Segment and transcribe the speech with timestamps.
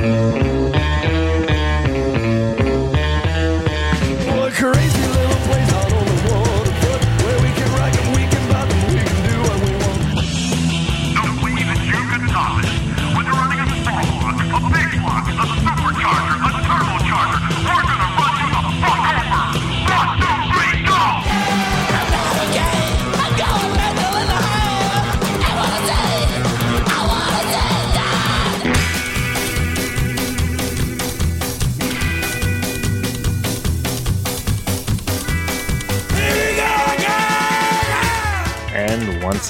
[0.00, 0.49] Well,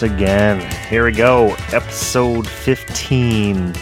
[0.00, 3.74] once again, here we go, episode 15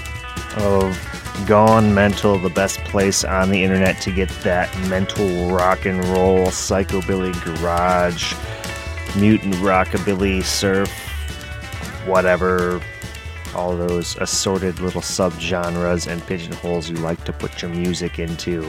[0.57, 6.05] of Gone Mental, the best place on the internet to get that mental rock and
[6.07, 8.35] roll, psychobilly garage,
[9.17, 10.91] mutant rockabilly, surf,
[12.05, 12.80] whatever,
[13.55, 18.69] all those assorted little subgenres and pigeonholes you like to put your music into.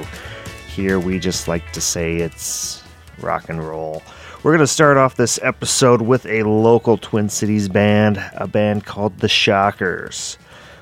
[0.67, 2.83] Here we just like to say it's
[3.19, 4.03] rock and roll.
[4.41, 8.85] We're going to start off this episode with a local Twin Cities band, a band
[8.85, 10.37] called The Shockers,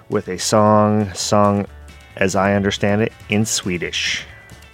[0.09, 1.65] with a song sung,
[2.17, 4.23] as I understand it, in Swedish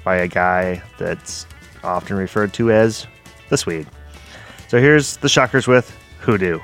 [0.03, 1.47] by a guy that's
[1.81, 3.07] often referred to as
[3.47, 3.87] the Swede.
[4.67, 5.89] So here's The Shockers with
[6.19, 6.59] Hoodoo.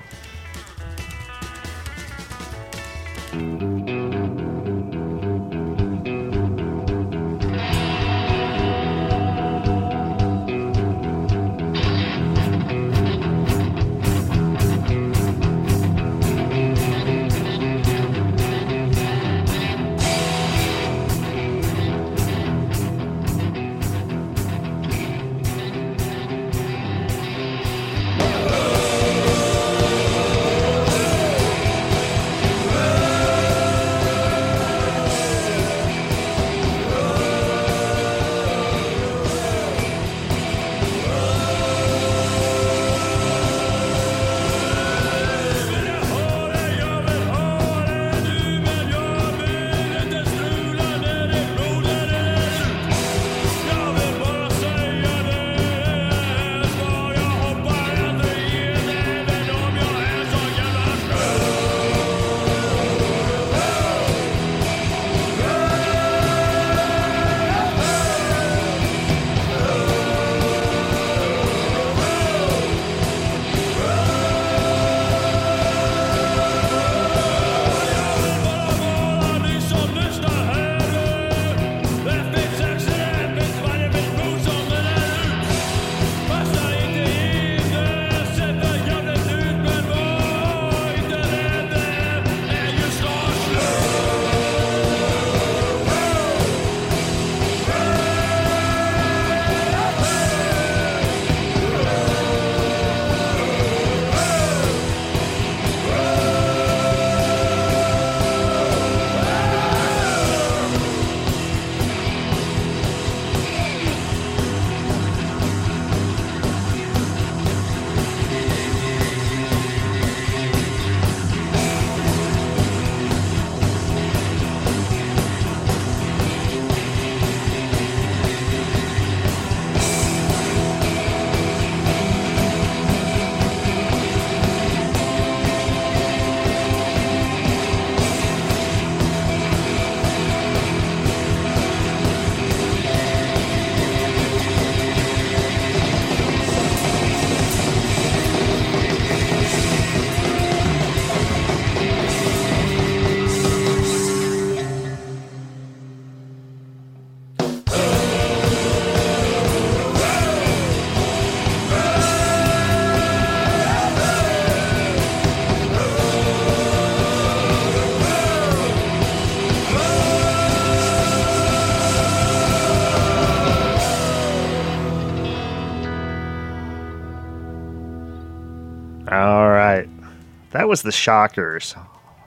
[180.70, 181.74] Was the Shockers,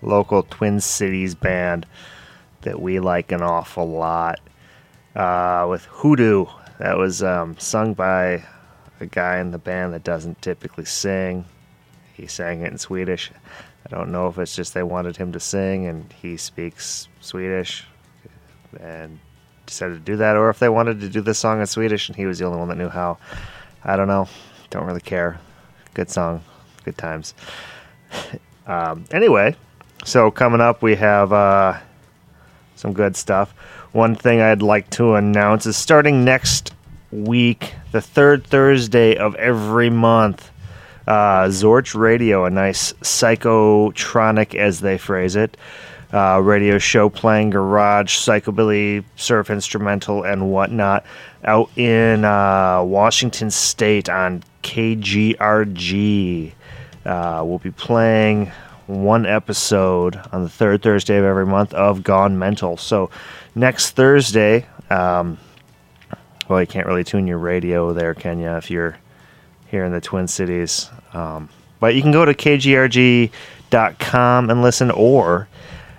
[0.03, 1.87] local Twin Cities band
[2.63, 4.41] that we like an awful lot.
[5.15, 6.47] Uh, with Hoodoo,
[6.81, 8.43] that was um, sung by
[8.99, 11.45] a guy in the band that doesn't typically sing.
[12.15, 13.31] He sang it in Swedish.
[13.87, 17.87] I don't know if it's just they wanted him to sing and he speaks Swedish
[18.81, 19.21] and
[19.67, 22.17] decided to do that, or if they wanted to do the song in Swedish and
[22.17, 23.19] he was the only one that knew how.
[23.85, 24.27] I don't know.
[24.71, 25.39] Don't really care.
[25.95, 26.43] Good song.
[26.85, 27.35] Good times.
[28.67, 29.57] Um, anyway,
[30.05, 31.81] so coming up we have uh,
[32.77, 33.51] some good stuff.
[33.93, 36.73] One thing I'd like to announce is starting next
[37.11, 40.51] week, the third Thursday of every month,
[41.07, 45.57] uh, Zorch Radio, a nice psychotronic, as they phrase it,
[46.13, 51.05] uh, radio show playing garage, psychobilly, surf instrumental, and whatnot,
[51.45, 56.53] out in uh, Washington State on KGRG.
[57.05, 58.53] Uh, we'll be playing
[58.87, 62.77] one episode on the third Thursday of every month of Gone Mental.
[62.77, 63.11] So
[63.55, 65.39] next Thursday, um,
[66.49, 68.97] well, you can't really tune your radio there, Kenya, if you're
[69.69, 70.91] here in the Twin Cities?
[71.13, 71.49] Um,
[71.81, 73.31] but you can go to kgrg.com
[74.51, 75.49] and listen, or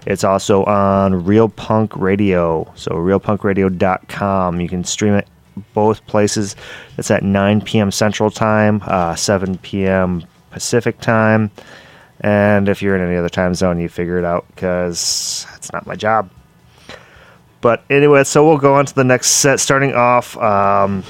[0.05, 2.71] it's also on Real Punk Radio.
[2.75, 4.61] So realpunkradio.com.
[4.61, 5.27] You can stream it
[5.73, 6.55] both places.
[6.97, 7.91] It's at 9 p.m.
[7.91, 10.23] Central Time, uh, 7 p.m.
[10.53, 11.51] Pacific Time.
[12.21, 15.85] And if you're in any other time zone, you figure it out because it's not
[15.85, 16.29] my job.
[17.59, 19.59] But anyway, so we'll go on to the next set.
[19.59, 21.03] Starting off, um,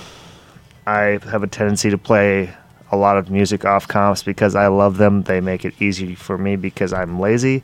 [0.87, 2.53] I have a tendency to play
[2.91, 5.23] a lot of music off comps because I love them.
[5.23, 7.63] They make it easy for me because I'm lazy.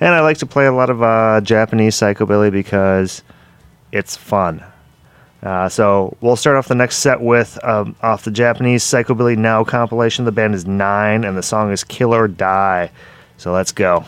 [0.00, 3.22] And I like to play a lot of uh, Japanese psychobilly because
[3.92, 4.64] it's fun.
[5.44, 9.62] Uh, so we'll start off the next set with um, off the Japanese Psychobilly Now
[9.62, 10.24] compilation.
[10.24, 12.90] The band is Nine, and the song is Kill or Die.
[13.36, 14.04] So let's go.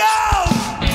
[0.00, 0.87] 哦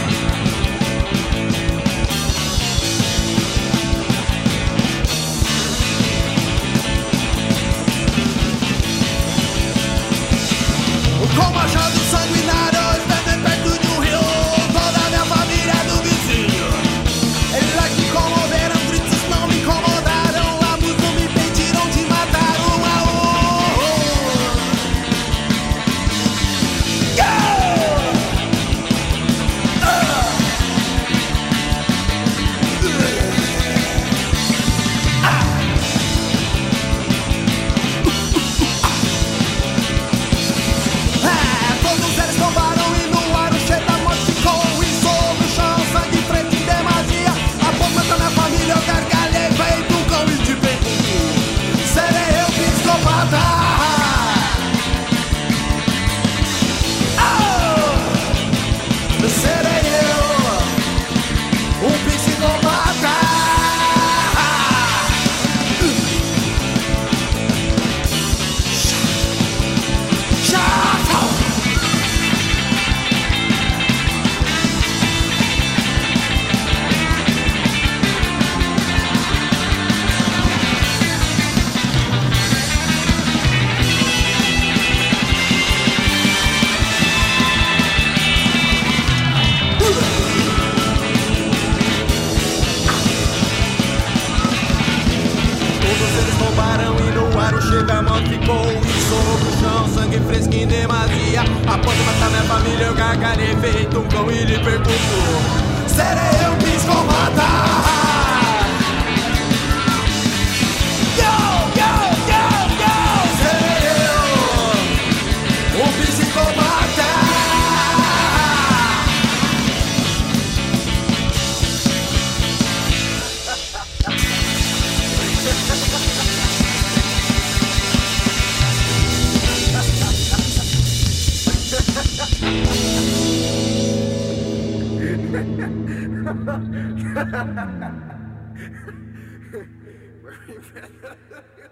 [140.47, 141.62] screaming.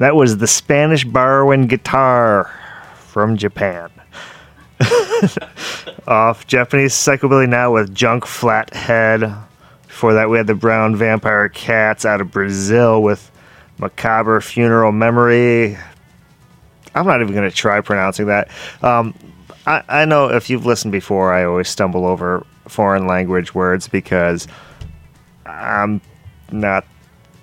[0.00, 2.50] That was the Spanish borrowing guitar
[2.94, 3.90] from Japan.
[6.06, 9.30] Off Japanese Psychobilly now with Junk Flathead.
[9.86, 13.30] Before that, we had the Brown Vampire Cats out of Brazil with
[13.76, 15.76] Macabre Funeral Memory.
[16.94, 18.48] I'm not even going to try pronouncing that.
[18.80, 19.14] Um,
[19.66, 24.48] I, I know if you've listened before, I always stumble over foreign language words because
[25.44, 26.00] I'm
[26.50, 26.86] not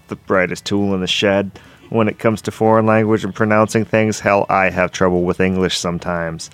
[0.07, 1.51] the brightest tool in the shed
[1.89, 4.19] when it comes to foreign language and pronouncing things.
[4.19, 6.49] Hell, I have trouble with English sometimes.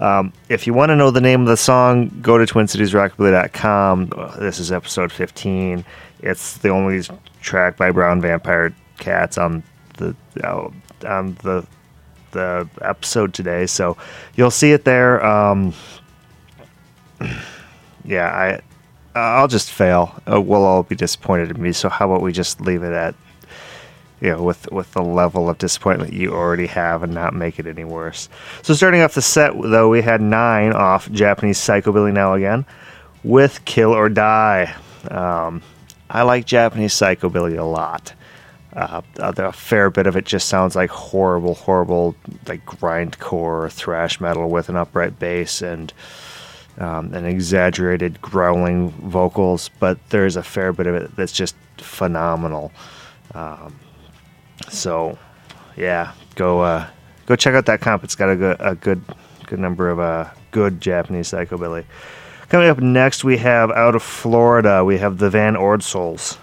[0.00, 4.38] Um, if you want to know the name of the song, go to TwinCitiesRockabilly.com.
[4.38, 5.84] This is episode 15.
[6.20, 7.02] It's the only
[7.40, 9.62] track by Brown Vampire Cats on
[9.96, 10.68] the uh,
[11.06, 11.66] on the
[12.32, 13.96] the episode today, so
[14.36, 15.24] you'll see it there.
[15.24, 15.72] Um,
[18.04, 18.60] yeah,
[19.14, 20.20] I I'll just fail.
[20.30, 21.72] Uh, we'll all be disappointed in me.
[21.72, 23.14] So how about we just leave it at
[24.20, 27.66] you know with with the level of disappointment you already have and not make it
[27.66, 28.28] any worse.
[28.62, 32.66] So starting off the set though, we had nine off Japanese Psychobilly now again
[33.24, 34.74] with Kill or Die.
[35.10, 35.62] Um,
[36.10, 38.14] I like Japanese Psychobilly a lot.
[38.74, 42.14] Uh, a fair bit of it just sounds like horrible, horrible,
[42.46, 45.92] like grindcore thrash metal with an upright bass and
[46.78, 49.70] um, exaggerated growling vocals.
[49.80, 52.70] But there's a fair bit of it that's just phenomenal.
[53.34, 53.74] Um,
[54.68, 55.18] so,
[55.76, 56.86] yeah, go uh,
[57.26, 58.04] go check out that comp.
[58.04, 59.02] It's got a good a good
[59.46, 61.84] good number of uh, good Japanese psychobilly.
[62.48, 66.38] Coming up next, we have out of Florida, we have the Van Ordsouls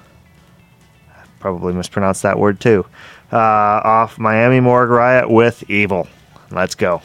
[1.46, 2.84] probably mispronounced that word too.
[3.32, 6.08] Uh, off Miami Morgue Riot with Evil.
[6.50, 7.04] Let's go.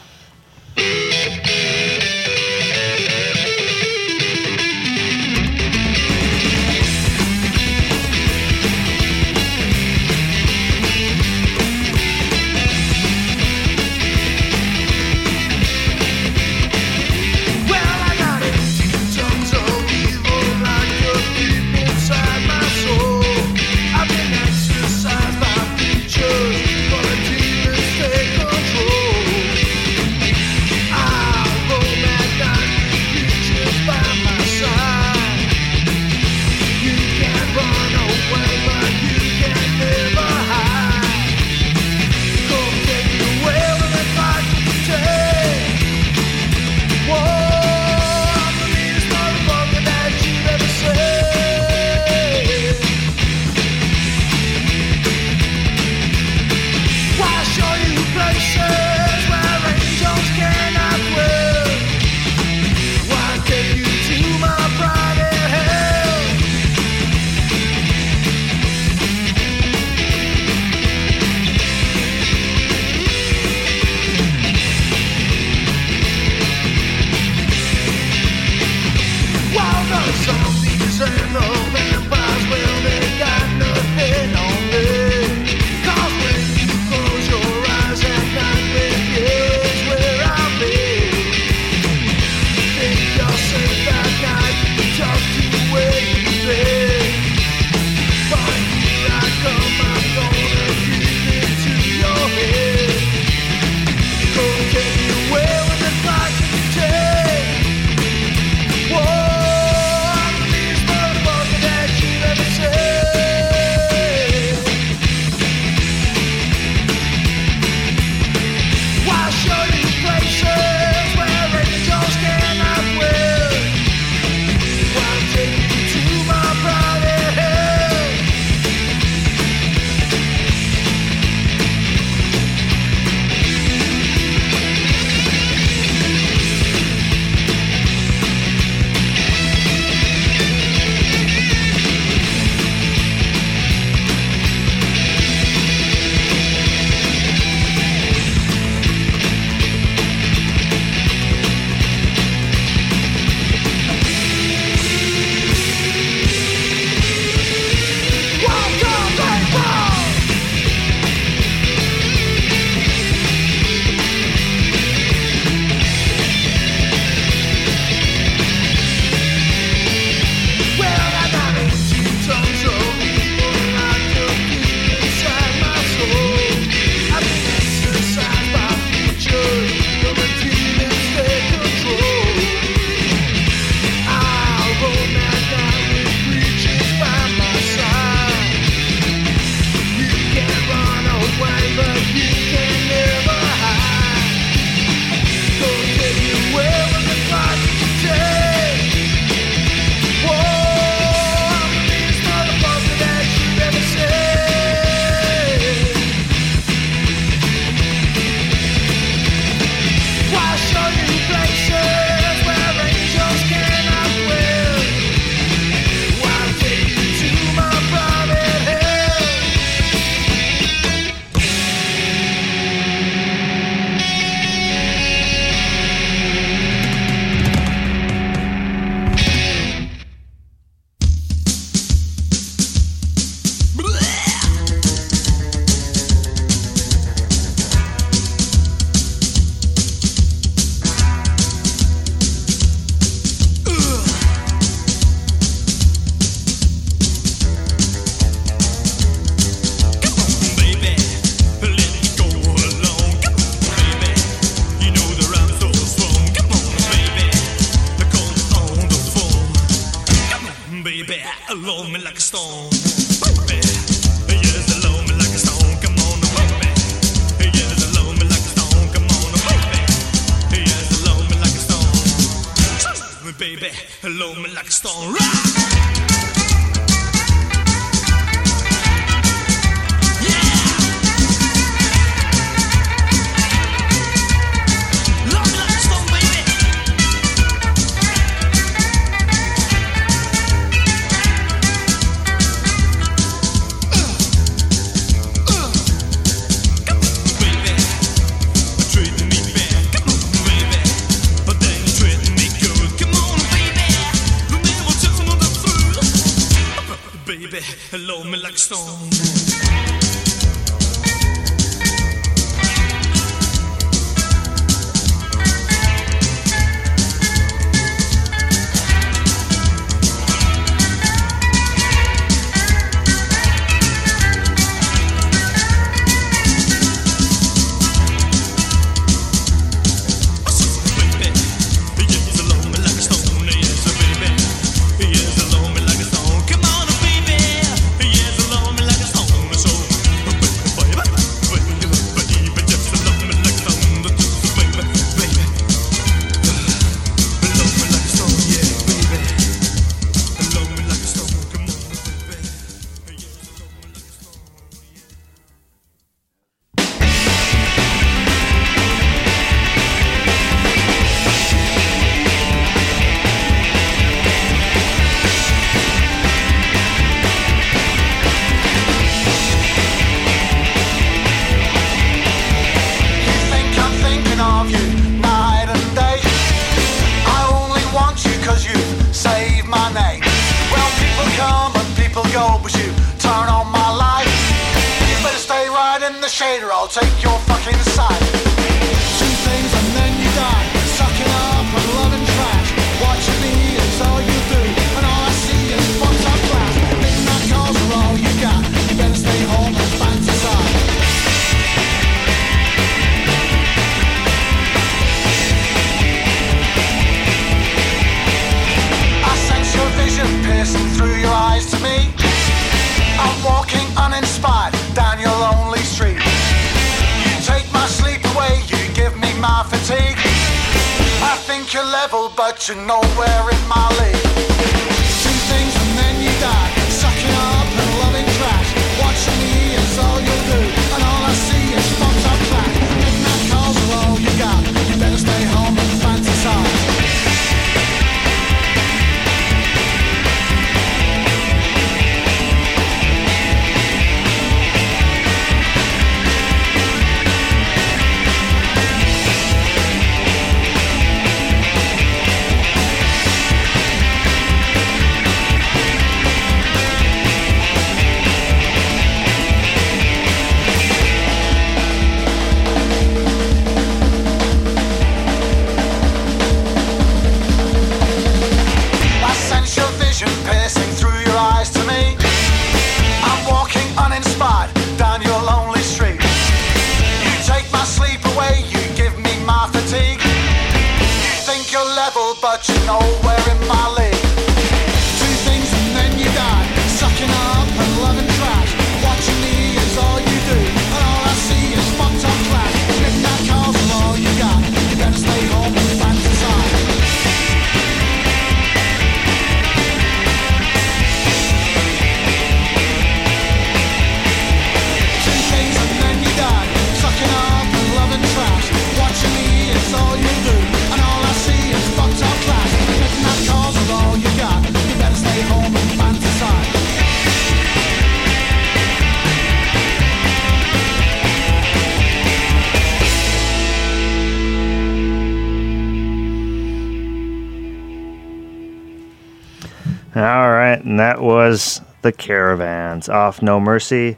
[532.01, 534.17] the Caravans off No Mercy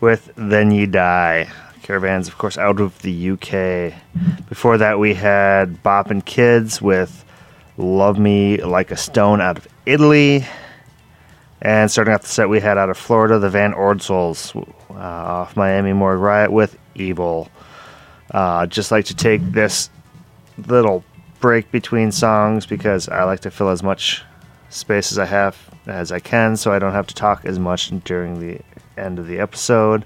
[0.00, 1.50] with Then You Die.
[1.82, 3.94] Caravans, of course, out of the UK.
[4.48, 7.24] Before that, we had Bop and Kids with
[7.76, 10.46] Love Me Like a Stone out of Italy.
[11.60, 14.54] And starting off the set, we had out of Florida the Van Ordsels
[14.90, 17.50] uh, off Miami Morgue Riot with Evil.
[18.30, 19.90] Uh, just like to take this
[20.66, 21.04] little
[21.40, 24.24] break between songs because I like to fill as much
[24.70, 27.90] space as I have as I can, so I don't have to talk as much
[28.04, 28.60] during the
[28.96, 30.04] end of the episode.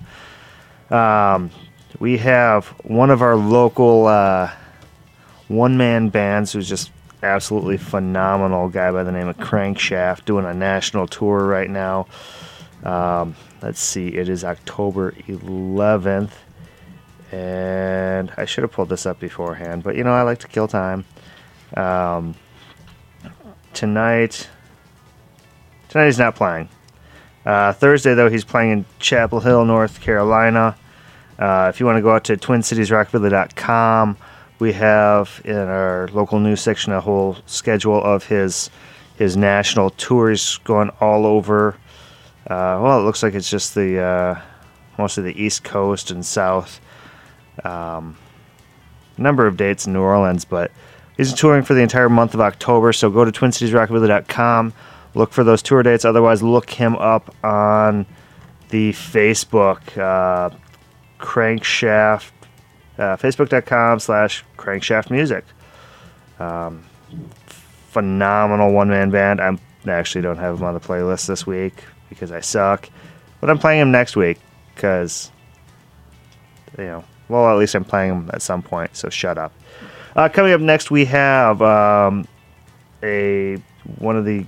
[0.90, 1.50] Um,
[1.98, 4.50] we have one of our local uh,
[5.48, 6.90] one man bands who's just
[7.22, 12.06] absolutely phenomenal guy by the name of Crankshaft doing a national tour right now.
[12.82, 16.32] Um, let's see, it is October 11th.
[17.30, 20.68] And I should have pulled this up beforehand, but you know, I like to kill
[20.68, 21.04] time.
[21.76, 22.34] Um,
[23.74, 24.48] tonight,
[25.88, 26.68] tonight he's not playing.
[27.44, 30.76] Uh, Thursday, though, he's playing in Chapel Hill, North Carolina.
[31.38, 34.16] Uh, if you want to go out to TwinCitiesRockabilly.com,
[34.58, 38.70] we have in our local news section a whole schedule of his
[39.16, 41.76] his national tours going all over.
[42.46, 44.40] Uh, well, it looks like it's just the uh,
[44.98, 46.80] mostly the East Coast and South.
[47.64, 48.16] Um,
[49.18, 50.70] number of dates in New Orleans, but
[51.16, 52.92] he's touring for the entire month of October.
[52.92, 54.72] So go to TwinCitiesRockabilly.com,
[55.14, 56.04] look for those tour dates.
[56.04, 58.06] Otherwise, look him up on
[58.70, 60.54] the Facebook uh,
[61.18, 62.30] Crankshaft,
[62.98, 65.44] uh, Facebook.com slash Crankshaft Music.
[66.38, 66.84] Um,
[67.90, 69.40] phenomenal one man band.
[69.40, 72.88] I'm, I actually don't have him on the playlist this week because I suck,
[73.40, 74.38] but I'm playing him next week
[74.74, 75.30] because,
[76.78, 79.52] you know, well, at least I'm playing him at some point, so shut up.
[80.14, 82.26] Uh, coming up next, we have um,
[83.02, 83.56] a
[83.98, 84.46] one of the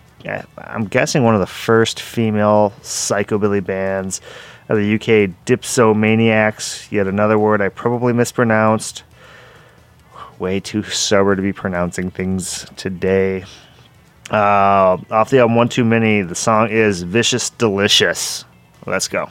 [0.57, 4.21] I'm guessing one of the first female psychobilly bands
[4.69, 6.91] of the UK, Dipsomaniacs.
[6.91, 9.05] Yet another word I probably mispronounced.
[10.39, 13.45] Way too sober to be pronouncing things today.
[14.31, 18.45] Uh, off the album One Too Many, the song is Vicious Delicious.
[18.87, 19.31] Let's go.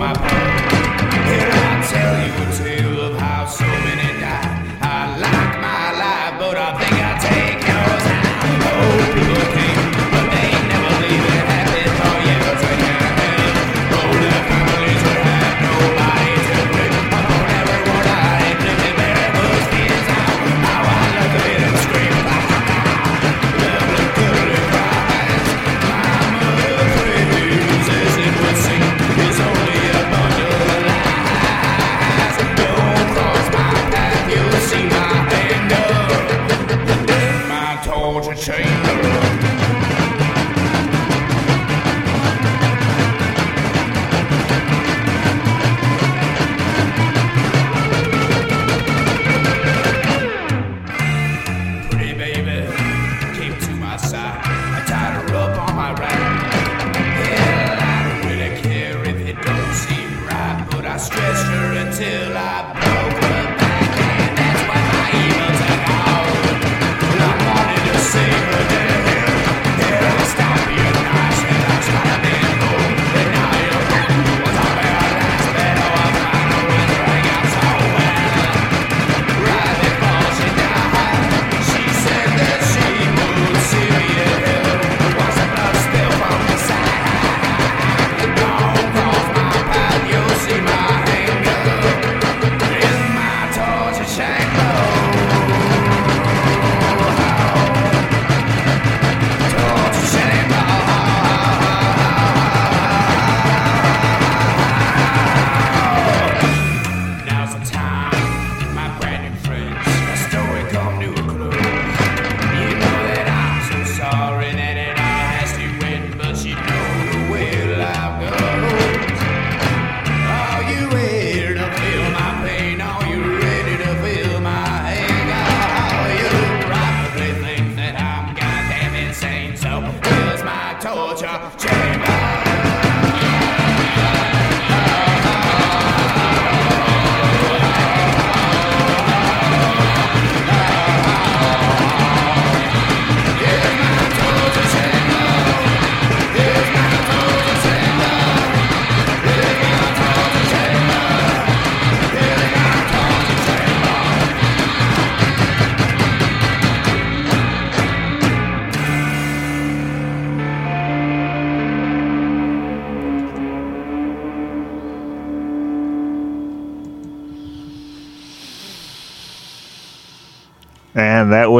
[0.00, 0.49] mapa.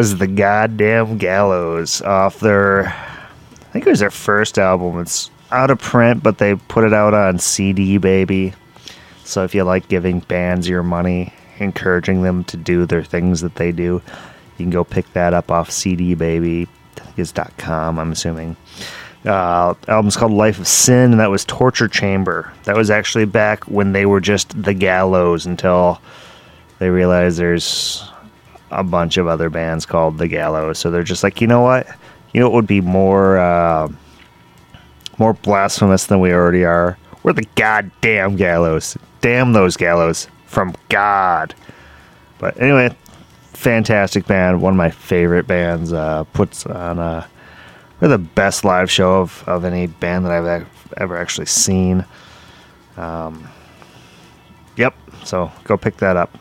[0.01, 4.99] was the goddamn gallows off their, I think it was their first album.
[4.99, 8.55] It's out of print, but they put it out on CD, baby.
[9.25, 13.57] So if you like giving bands your money, encouraging them to do their things that
[13.57, 14.01] they do,
[14.57, 16.67] you can go pick that up off CD, baby.
[17.19, 18.57] Is .com, I'm assuming.
[19.27, 22.51] Uh, album's called Life of Sin, and that was Torture Chamber.
[22.65, 26.01] That was actually back when they were just the gallows until
[26.79, 28.11] they realized there's
[28.71, 30.79] a bunch of other bands called The Gallows.
[30.79, 31.87] So they're just like, you know what?
[32.33, 33.89] You know it would be more uh,
[35.19, 36.97] more blasphemous than we already are?
[37.23, 38.97] We're the goddamn gallows.
[39.21, 41.55] Damn those gallows from God.
[42.39, 42.95] But anyway,
[43.53, 44.63] fantastic band.
[44.63, 45.93] One of my favorite bands.
[45.93, 47.29] Uh, puts on a
[48.01, 50.67] they're the best live show of, of any band that I've
[50.97, 52.05] ever actually seen.
[52.97, 53.47] Um,
[54.77, 54.95] yep.
[55.25, 56.37] So go pick that up.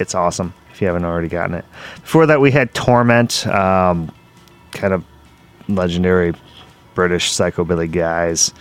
[0.00, 1.64] It's awesome if you haven't already gotten it.
[2.00, 4.12] Before that, we had Torment, um,
[4.72, 5.04] kind of
[5.68, 6.34] legendary
[6.94, 8.52] British psychobilly guys.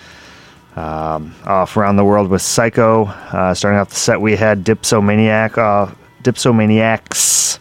[0.76, 3.06] Um, off around the world with Psycho.
[3.06, 5.92] Uh, starting off the set, we had Dipsomaniac, uh,
[6.24, 7.60] Dipsomaniacs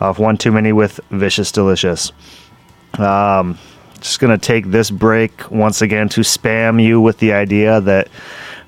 [0.00, 2.12] off One Too Many with Vicious Delicious.
[2.98, 3.58] Um,
[4.00, 8.08] just going to take this break once again to spam you with the idea that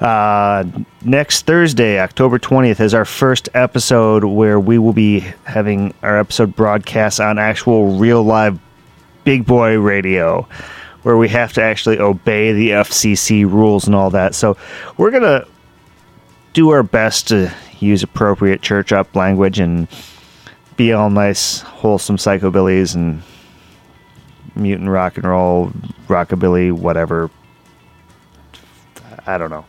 [0.01, 0.65] uh,
[1.03, 6.55] next Thursday, October 20th, is our first episode where we will be having our episode
[6.55, 8.59] broadcast on actual real live
[9.25, 10.47] big boy radio,
[11.03, 14.35] where we have to actually obey the FCC rules and all that.
[14.35, 14.57] So
[14.97, 15.47] we're gonna
[16.53, 19.89] do our best to use appropriate church up language and
[20.77, 23.23] be all nice, wholesome psychobillies and
[24.55, 25.71] mutant rock and roll,
[26.07, 27.31] rockabilly, whatever.
[29.27, 29.65] I don't know.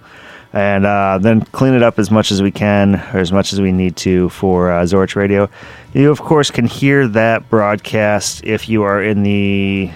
[0.54, 3.60] And uh, then clean it up as much as we can, or as much as
[3.60, 5.50] we need to for uh, Zorch Radio.
[5.94, 9.92] You, of course, can hear that broadcast if you are in the,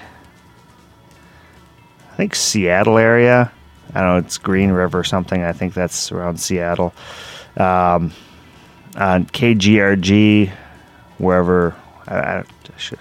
[2.11, 3.51] I think, Seattle area.
[3.93, 5.41] I don't know, it's Green River or something.
[5.41, 6.93] I think that's around Seattle.
[7.57, 8.11] Um,
[8.95, 10.51] on KGRG,
[11.17, 11.75] wherever.
[12.07, 12.43] I, I
[12.77, 12.99] should,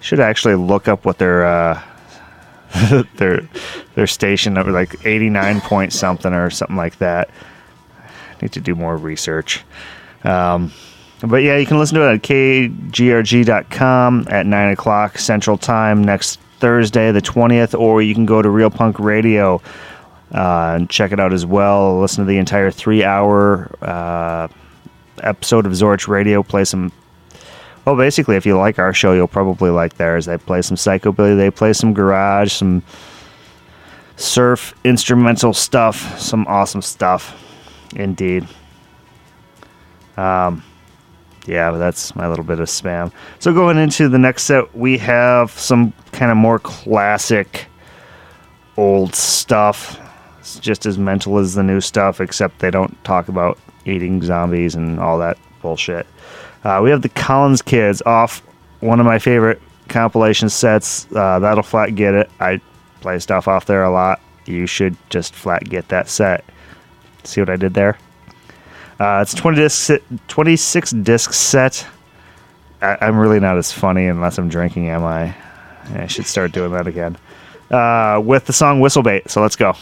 [0.00, 1.82] should actually look up what their uh,
[3.16, 3.48] their
[3.94, 7.30] their station number like 89 point something or something like that.
[7.98, 8.10] I
[8.42, 9.64] need to do more research.
[10.24, 10.72] Um,
[11.22, 12.86] but yeah, you can listen to it at kgrg.com
[14.30, 18.70] at 9 o'clock Central Time next Thursday, the 20th, or you can go to Real
[18.70, 19.60] Punk Radio
[20.32, 22.00] uh, and check it out as well.
[22.00, 24.48] Listen to the entire three hour uh,
[25.22, 26.42] episode of Zorch Radio.
[26.42, 26.92] Play some
[27.84, 30.26] well, basically, if you like our show, you'll probably like theirs.
[30.26, 32.82] They play some psychobilly, they play some garage, some
[34.16, 37.34] surf instrumental stuff, some awesome stuff,
[37.96, 38.46] indeed.
[40.16, 40.62] Um,
[41.46, 43.12] yeah, that's my little bit of spam.
[43.38, 47.66] So going into the next set, we have some kind of more classic
[48.76, 49.98] old stuff.
[50.40, 54.74] It's just as mental as the new stuff, except they don't talk about eating zombies
[54.74, 56.06] and all that bullshit.
[56.64, 58.42] Uh, we have the Collins Kids off
[58.80, 61.06] one of my favorite compilation sets.
[61.14, 62.30] Uh, That'll flat get it.
[62.40, 62.60] I
[63.00, 64.20] play stuff off there a lot.
[64.46, 66.44] You should just flat get that set.
[67.24, 67.98] See what I did there?
[68.98, 69.92] Uh, it's 20 disc,
[70.28, 71.86] 26 disc set.
[72.82, 75.34] I, I'm really not as funny unless I'm drinking, am I?
[75.94, 77.16] I should start doing that again.
[77.70, 79.30] Uh, with the song Whistlebait.
[79.30, 79.74] So let's go.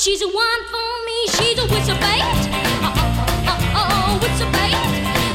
[0.00, 1.26] She's a one for me.
[1.36, 2.24] She's a whistle bait.
[2.80, 4.72] Oh, oh, oh, oh, whistle bait.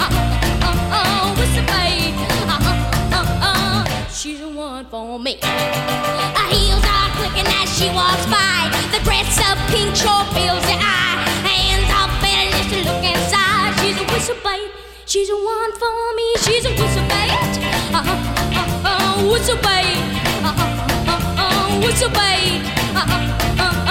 [0.02, 2.16] Oh, oh, oh, oh, whistle bait.
[2.50, 5.38] Oh, oh, oh, oh, she's a one for me.
[5.44, 8.74] Her heels are clicking as she walks by.
[8.92, 11.22] The dress of pink sure fills the eye.
[11.46, 13.70] Hands are better just to look inside.
[13.82, 14.72] She's a whistle bait.
[15.06, 16.28] She's a one for me.
[16.42, 17.54] She's a whistle bait.
[17.94, 18.18] Uh, uh,
[18.58, 20.02] uh, uh, whistle bait.
[20.42, 20.66] Uh, uh,
[21.14, 22.66] uh, uh, whistle bait.
[22.98, 23.22] Uh, uh,
[23.62, 23.85] uh, uh,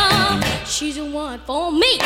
[0.75, 2.01] she's the one for me.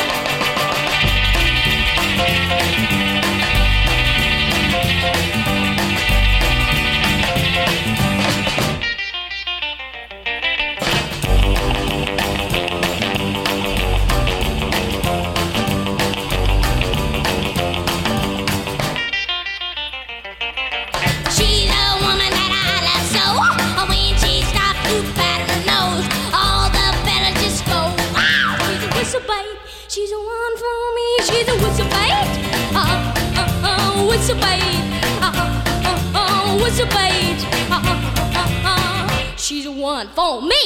[34.29, 35.01] Uh whistle bait.
[35.23, 35.49] Uh uh
[35.85, 37.39] uh, uh whistle bait.
[37.71, 37.97] Uh uh
[38.35, 40.57] uh, uh she's a one for me.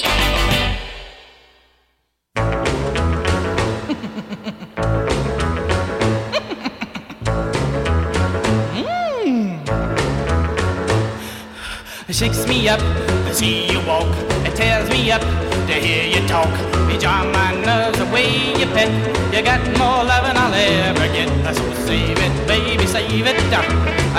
[12.10, 14.06] Shakes me up to see you walk.
[14.46, 16.71] It tears me up to hear you talk.
[16.92, 18.92] You charm my nerves the way you pet.
[19.32, 21.28] You got more loving I'll ever get.
[21.56, 23.42] So save it, baby, save it.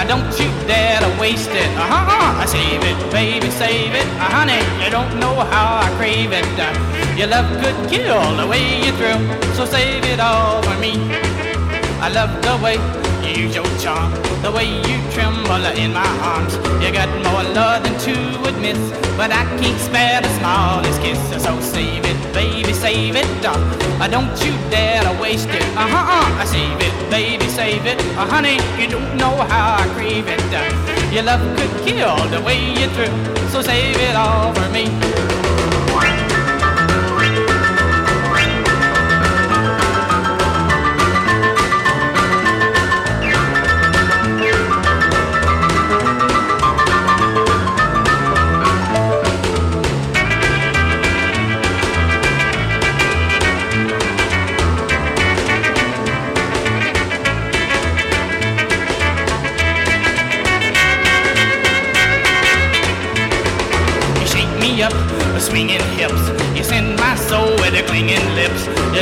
[0.07, 1.69] Don't you dare to waste it.
[1.77, 2.45] Uh-huh.
[2.45, 4.05] Save it, baby, save it.
[4.19, 6.45] Uh, honey, you don't know how I crave it.
[6.59, 6.69] Uh,
[7.15, 9.21] your love could kill the way you thrill.
[9.55, 10.93] So save it all for me.
[12.01, 12.77] I love the way
[13.23, 14.11] use your charm,
[14.41, 16.55] the way you tremble in my arms.
[16.83, 18.79] You got more love than two would miss,
[19.17, 21.19] but I can't spare the smallest kiss.
[21.43, 23.27] So save it, baby, save it.
[23.45, 25.63] Uh, don't you dare to waste it.
[25.75, 27.99] Uh huh, uh, save it, baby, save it.
[28.17, 30.41] Uh, honey, you don't know how I crave it.
[30.53, 33.11] Uh, Your love could kill the way you threw,
[33.49, 35.42] so save it all for me.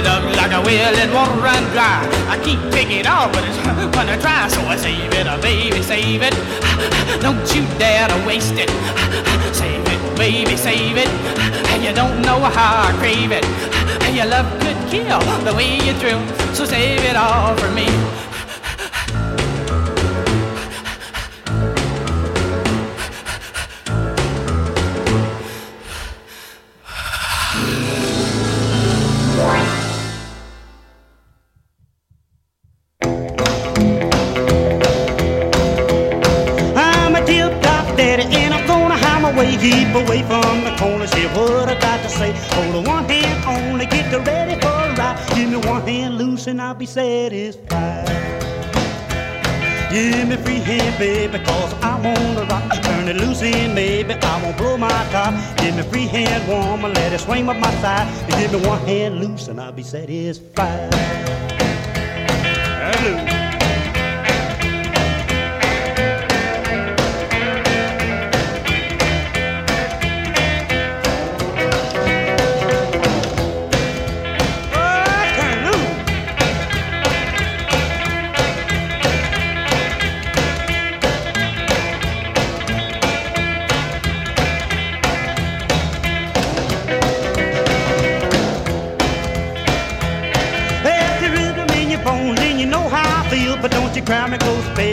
[0.02, 2.02] You look like a well that won't run dry.
[2.26, 3.58] I keep taking off, but it's
[3.93, 4.47] gonna dry.
[4.49, 6.34] So I save it, oh baby, save it.
[7.22, 8.70] Don't you dare to waste it.
[9.54, 11.12] Save it, baby, save it.
[11.84, 13.45] You don't know how I crave it.
[14.16, 16.18] Your love could kill the way you threw.
[16.56, 17.86] So save it all for me.
[46.72, 48.07] I'll be satisfied.
[49.91, 52.82] Give me free hand, baby, cause I wanna rock.
[52.82, 55.34] Turn it loose in, baby, I won't blow my top.
[55.57, 58.07] Give me free hand, woman, let it swing by my side.
[58.39, 61.61] Give me one hand loose and I'll be satisfied.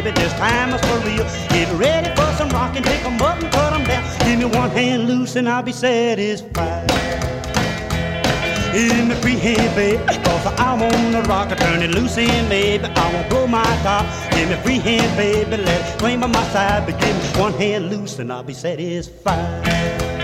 [0.08, 1.24] Baby, this time is for real.
[1.48, 4.04] Get ready for some rockin', take 'em up and cut 'em down.
[4.24, 6.88] Give me one hand loose and I'll be satisfied.
[8.72, 11.48] Give me free hand, baby, cause I wanna rock.
[11.56, 14.04] Turn it loose in, baby, I won't blow my top.
[14.32, 16.84] Give me free hand, baby, let it swing by my side.
[16.86, 18.54] But give me one hand loose and I'll be.
[18.54, 20.17] Satisfied.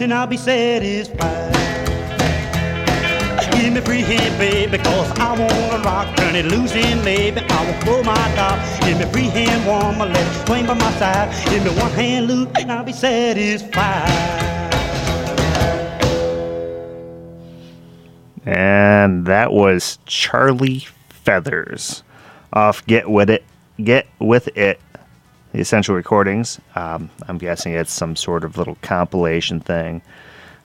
[0.00, 1.54] And I'll be satisfied.
[3.52, 6.16] Give me free hand, baby, cause I wanna rock.
[6.16, 8.58] Turn it loose in, baby, I won't blow my top.
[8.84, 11.28] Give me free hand, woman, let it swing by my side.
[11.50, 14.08] Give me one hand loose and I'll be satisfied.
[18.46, 22.02] And that was Charlie Feathers
[22.52, 23.44] off Get With It.
[23.82, 24.80] Get With It.
[25.52, 26.60] The Essential Recordings.
[26.74, 30.02] Um, I'm guessing it's some sort of little compilation thing.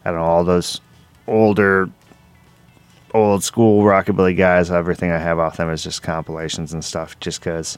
[0.03, 0.79] I don't know, all those
[1.27, 1.89] older,
[3.13, 7.39] old school rockabilly guys, everything I have off them is just compilations and stuff, just
[7.39, 7.77] because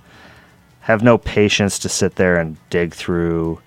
[0.81, 3.61] have no patience to sit there and dig through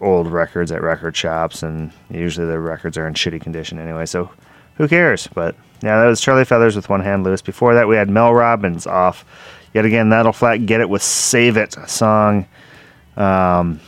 [0.00, 4.06] old records at record shops, and usually the records are in shitty condition anyway.
[4.06, 4.30] So
[4.76, 5.26] who cares?
[5.34, 7.42] But yeah, that was Charlie Feathers with One Hand Loose.
[7.42, 9.24] Before that, we had Mel Robbins off
[9.74, 10.10] yet again.
[10.10, 12.46] That'll flat get it with "Save It" song.
[13.16, 13.80] Um,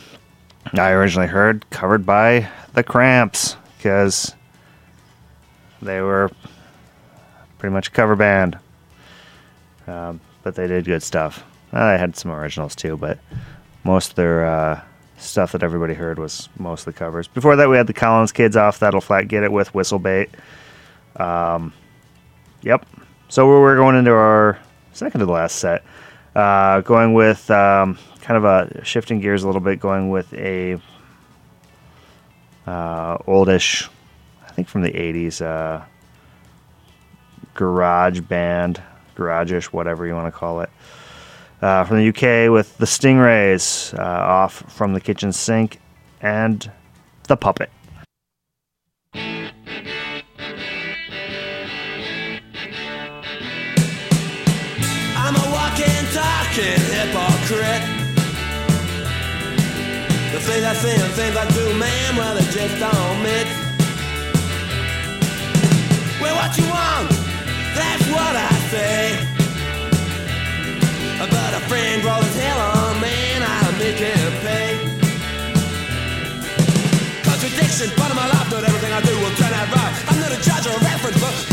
[0.73, 4.35] I originally heard covered by the Cramps because
[5.81, 6.29] they were
[7.57, 8.57] pretty much a cover band,
[9.87, 11.43] um, but they did good stuff.
[11.73, 13.19] Uh, they had some originals too, but
[13.83, 14.81] most of their uh,
[15.17, 17.27] stuff that everybody heard was mostly covers.
[17.27, 20.29] Before that, we had the Collins Kids off That'll Flat Get It with Whistlebait.
[21.15, 21.73] Um,
[22.61, 22.85] yep.
[23.29, 24.59] So we're going into our
[24.93, 25.83] second to the last set.
[26.35, 30.79] Uh, going with um, kind of a shifting gears a little bit, going with a
[32.65, 33.89] uh, oldish,
[34.47, 35.83] I think from the 80s, uh,
[37.53, 38.81] garage band,
[39.15, 40.69] garage-ish, whatever you want to call it.
[41.61, 45.79] Uh, from the UK with the Stingrays uh, off from the kitchen sink
[46.21, 46.71] and
[47.27, 47.69] the puppet.
[56.51, 57.83] fucking hypocrite.
[60.33, 63.47] The things I say and things I do, man, well, they just don't mix.
[66.19, 67.09] Well, what you want?
[67.75, 69.17] That's what I say.
[71.19, 74.75] But a friend brought his hell on, man, I make him pay.
[77.23, 79.93] Contradiction, part of my life, not everything I do will turn out right.
[80.09, 81.50] I'm not a judge or a reference, but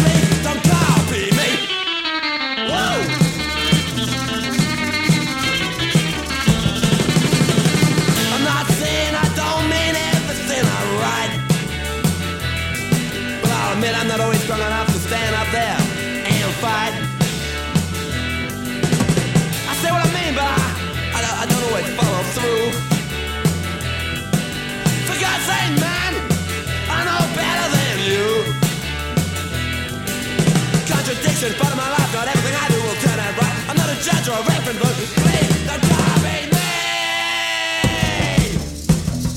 [31.38, 32.12] part of my life.
[32.12, 33.70] Not everything I do will turn out right.
[33.70, 34.90] I'm not a judge or a referent, but
[35.22, 36.66] please don't copy me.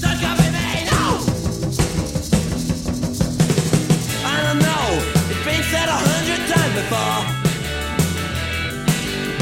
[0.01, 1.21] Don't copy me, no.
[4.25, 4.85] I don't know.
[5.29, 7.21] It's been said a hundred times before.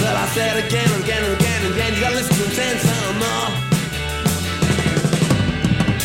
[0.04, 1.94] but I said again and again and again and again.
[1.96, 3.50] You gotta listen to him saying something more.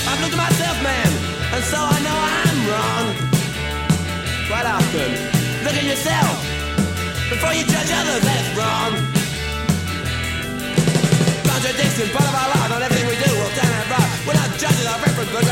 [0.07, 1.11] I've looked at myself, man,
[1.55, 1.94] and so I.
[7.55, 8.93] you judge others, that's wrong.
[11.47, 14.09] Contradictions, part of our lives, on everything we do, we'll stand and rock.
[14.27, 15.45] We're not judges, our reference, but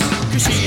[0.00, 0.61] Cause she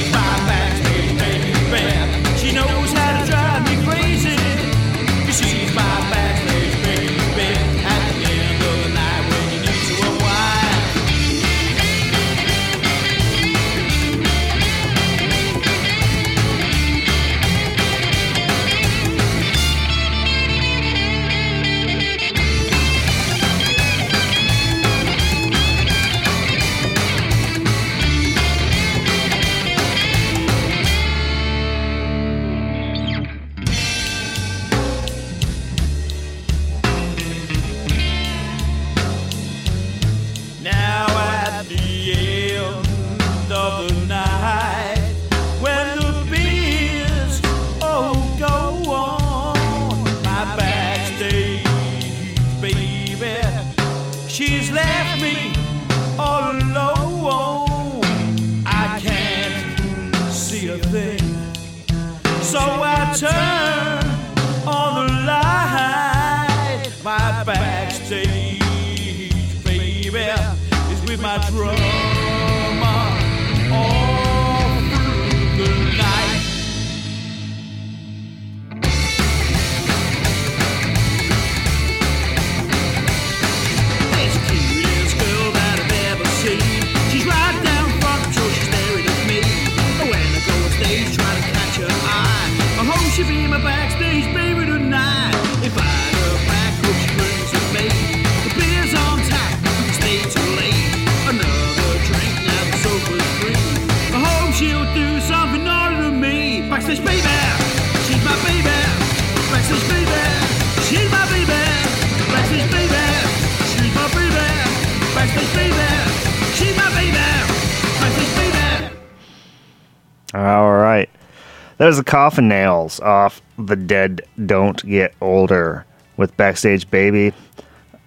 [121.88, 125.86] was the Coffin Nails off The Dead Don't Get Older
[126.17, 127.33] with Backstage Baby.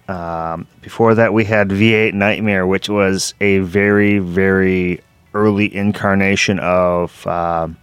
[0.07, 5.01] Um, before that, we had V8 Nightmare, which was a very, very
[5.33, 7.77] early incarnation of um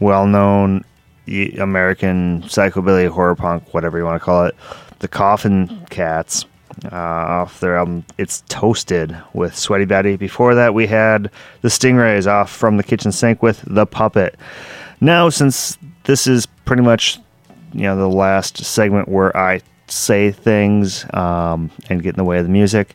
[0.00, 0.84] well known
[1.28, 4.56] American psychobilly, horror punk, whatever you want to call it.
[4.98, 6.44] The Coffin Cats
[6.90, 10.16] uh, off their album It's Toasted with Sweaty Betty.
[10.16, 11.30] Before that, we had
[11.60, 14.36] the Stingrays off from the Kitchen Sink with The Puppet.
[15.02, 17.18] Now, since this is pretty much
[17.72, 22.38] you know the last segment where I say things um, and get in the way
[22.38, 22.94] of the music,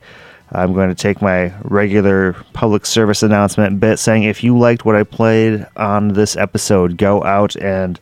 [0.53, 4.95] I'm going to take my regular public service announcement bit saying if you liked what
[4.95, 7.99] I played on this episode, go out and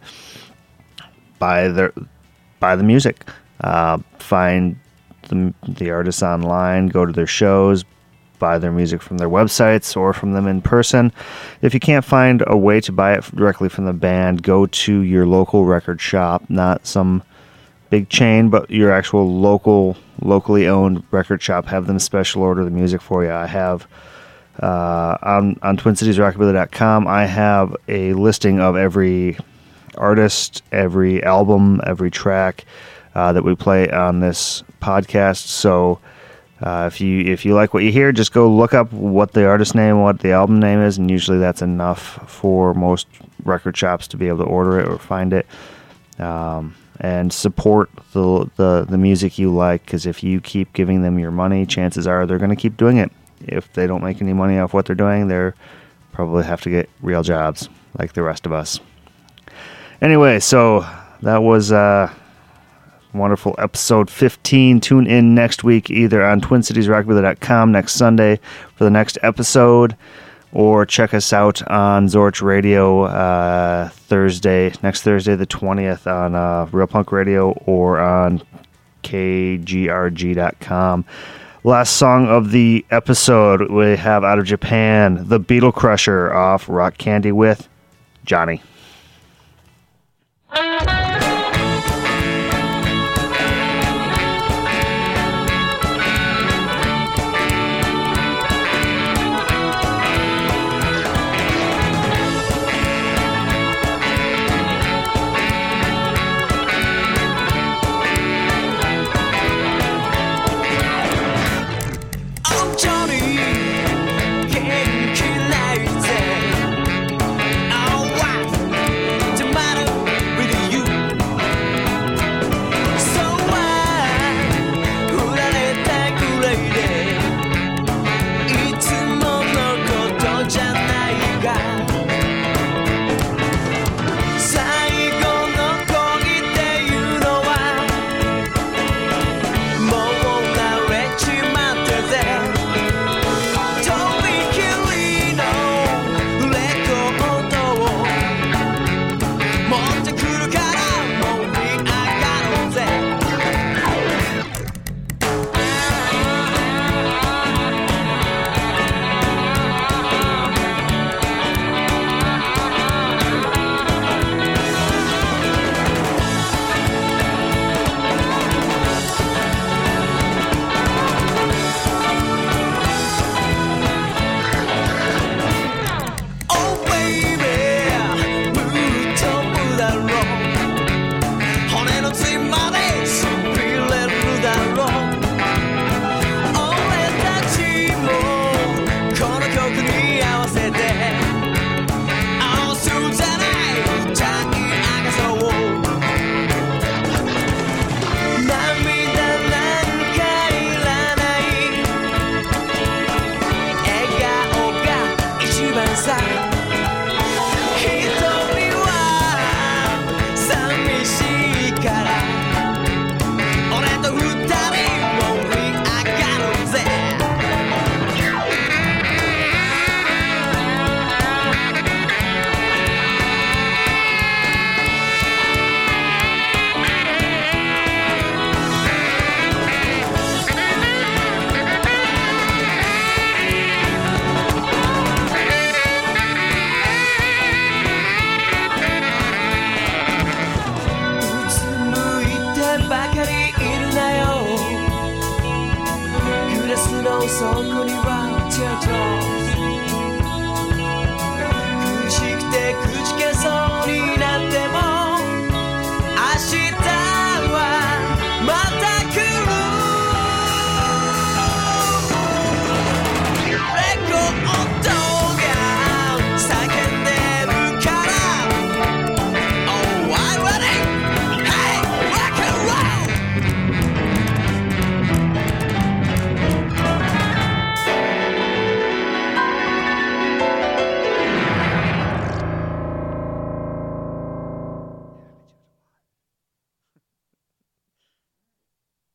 [1.40, 1.92] buy the
[2.60, 3.28] buy the music.
[3.62, 4.78] Uh, find
[5.30, 7.84] the, the artists online, go to their shows,
[8.40, 11.12] buy their music from their websites or from them in person.
[11.62, 15.00] If you can't find a way to buy it directly from the band, go to
[15.00, 17.24] your local record shop, not some
[17.90, 21.66] big chain, but your actual local, locally owned record shop.
[21.66, 23.32] Have them special order the music for you.
[23.32, 23.88] I have
[24.62, 27.08] uh, on on TwinCitiesRockabilly.com.
[27.08, 29.38] I have a listing of every
[29.98, 32.66] artist, every album, every track
[33.16, 35.48] uh, that we play on this podcast.
[35.48, 36.00] So
[36.66, 39.46] uh, if you if you like what you hear, just go look up what the
[39.46, 43.08] artist name, what the album name is, and usually that's enough for most
[43.44, 45.46] record shops to be able to order it or find it.
[46.18, 51.20] Um, and support the, the the music you like because if you keep giving them
[51.20, 53.12] your money, chances are they're going to keep doing it.
[53.42, 55.54] If they don't make any money off what they're doing, they're
[56.14, 58.80] probably have to get real jobs like the rest of us.
[60.02, 60.86] Anyway, so
[61.22, 62.12] that was uh,
[63.18, 64.82] wonderful episode 15.
[64.82, 68.40] Tune in next week either on TwinCitiesRockabilly.com next Sunday
[68.76, 69.96] for the next episode
[70.56, 76.68] or check us out on Zorch Radio uh, Thursday, next Thursday, the 20th on uh,
[76.72, 78.42] Real Punk Radio or on
[79.04, 81.06] KGRG.com.
[81.66, 86.98] Last song of the episode we have out of Japan, The Beetle Crusher off Rock
[86.98, 87.68] Candy with
[88.24, 88.62] Johnny.